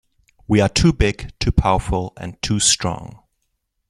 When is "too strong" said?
2.41-3.19